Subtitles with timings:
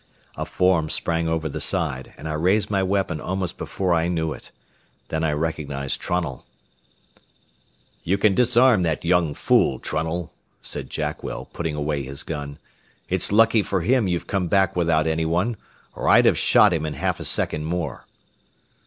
[0.35, 4.33] A form sprang over the side, and I raised my weapon almost before I knew
[4.33, 4.49] it.
[5.09, 6.43] Then I recognized Trunnell.
[8.03, 10.31] "You can disarm that young fool, Trunnell,"
[10.63, 12.57] said Jackwell, putting away his gun.
[13.09, 15.55] "It's lucky for him you've come back without any one,
[15.93, 18.07] or I'd have shot him in half a second more."